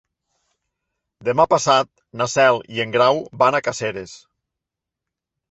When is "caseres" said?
3.69-4.17